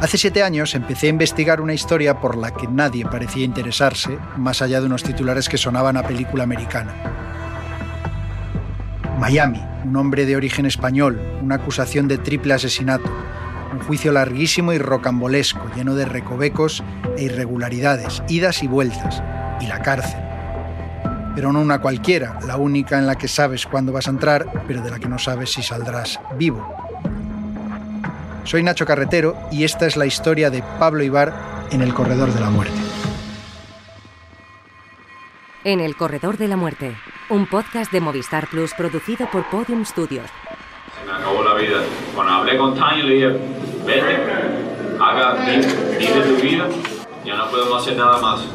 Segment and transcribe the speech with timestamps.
[0.00, 4.60] Hace siete años empecé a investigar una historia por la que nadie parecía interesarse, más
[4.60, 6.92] allá de unos titulares que sonaban a película americana.
[9.18, 13.10] Miami, un hombre de origen español, una acusación de triple asesinato,
[13.72, 16.84] un juicio larguísimo y rocambolesco, lleno de recovecos
[17.16, 19.22] e irregularidades, idas y vueltas,
[19.62, 20.20] y la cárcel.
[21.34, 24.82] Pero no una cualquiera, la única en la que sabes cuándo vas a entrar, pero
[24.82, 26.85] de la que no sabes si saldrás vivo.
[28.46, 31.34] Soy Nacho Carretero y esta es la historia de Pablo Ibar
[31.72, 32.78] en el Corredor de la Muerte.
[35.64, 36.96] En el Corredor de la Muerte,
[37.28, 40.30] un podcast de Movistar Plus producido por Podium Studios.
[40.96, 41.82] Se me acabó la vida.
[42.14, 43.36] Cuando hablé con Tanya le dije,
[43.84, 44.16] vete,
[45.00, 45.34] haga,
[45.98, 46.68] vive tu vida,
[47.24, 48.46] ya no podemos hacer nada más.